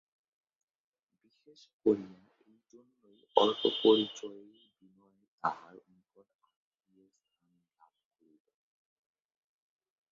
[1.23, 8.43] বিশেষ করিয়া এইজন্যই অল্প পরিচয়েই বিনয় তাঁহার নিকট আত্মীয়ের স্থান লাভ করিল।